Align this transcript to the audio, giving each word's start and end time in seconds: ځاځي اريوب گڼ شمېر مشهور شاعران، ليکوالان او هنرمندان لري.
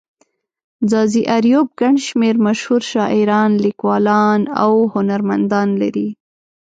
ځاځي 0.89 1.23
اريوب 1.37 1.67
گڼ 1.79 1.93
شمېر 2.07 2.35
مشهور 2.47 2.81
شاعران، 2.91 3.51
ليکوالان 3.63 4.41
او 4.63 4.73
هنرمندان 4.93 5.69
لري. 5.81 6.09